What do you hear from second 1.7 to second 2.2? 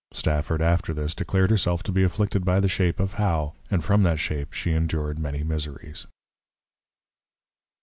to be